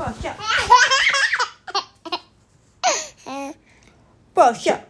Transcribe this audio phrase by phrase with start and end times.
[0.00, 0.34] 不好笑，
[4.32, 4.80] 不好笑，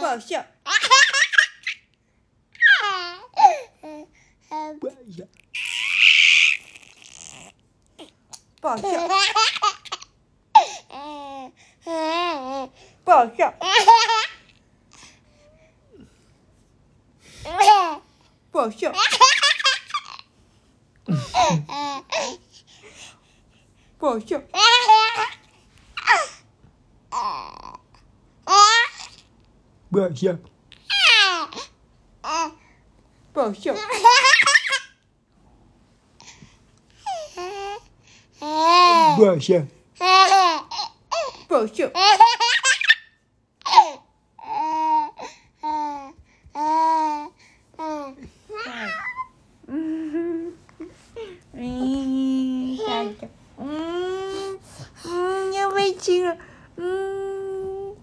[0.00, 0.46] 不好笑，
[8.60, 8.82] 不好笑，
[13.04, 13.54] 不好笑，
[18.58, 18.92] 搞笑。
[23.96, 24.42] 搞笑。
[29.92, 30.36] 搞笑。
[33.32, 33.74] 搞笑。
[39.16, 39.64] 搞笑。
[41.48, 41.92] 搞笑。
[55.98, 56.36] 亲了，
[56.76, 57.96] 嗯，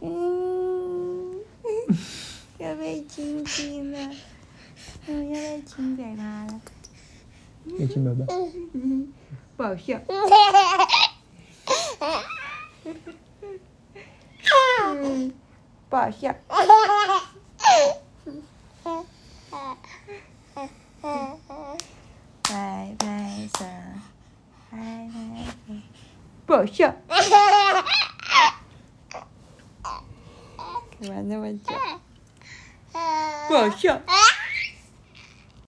[0.00, 1.40] 嗯，
[2.58, 3.98] 要被亲亲了，
[5.06, 6.60] 嗯，要被亲嘴巴了，
[7.78, 8.26] 要亲爸爸。
[8.72, 9.12] 嗯，
[9.56, 9.98] 不好笑，
[14.84, 15.32] 嗯，
[15.88, 16.34] 不好笑，
[22.42, 23.64] 拜拜手，
[24.70, 24.76] 拜
[25.12, 25.16] 拜。
[25.66, 25.74] 手，
[26.48, 26.86] 不好笑，
[31.10, 31.74] 玩那么久，
[33.48, 34.00] 不好笑。